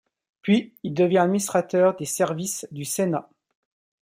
[0.41, 3.29] Puis, il devient administrateur des services du Sénat.